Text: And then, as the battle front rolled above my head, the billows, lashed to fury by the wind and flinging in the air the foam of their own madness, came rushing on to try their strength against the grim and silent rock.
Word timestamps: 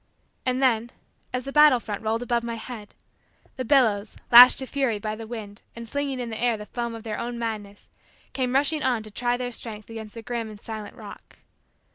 And 0.47 0.63
then, 0.63 0.89
as 1.31 1.45
the 1.45 1.51
battle 1.51 1.79
front 1.79 2.01
rolled 2.01 2.23
above 2.23 2.43
my 2.43 2.55
head, 2.55 2.95
the 3.55 3.63
billows, 3.63 4.17
lashed 4.31 4.57
to 4.57 4.65
fury 4.65 4.97
by 4.97 5.15
the 5.15 5.27
wind 5.27 5.61
and 5.75 5.87
flinging 5.87 6.19
in 6.19 6.31
the 6.31 6.41
air 6.41 6.57
the 6.57 6.65
foam 6.65 6.95
of 6.95 7.03
their 7.03 7.19
own 7.19 7.37
madness, 7.37 7.91
came 8.33 8.55
rushing 8.55 8.81
on 8.81 9.03
to 9.03 9.11
try 9.11 9.37
their 9.37 9.51
strength 9.51 9.91
against 9.91 10.15
the 10.15 10.23
grim 10.23 10.49
and 10.49 10.59
silent 10.59 10.95
rock. 10.95 11.37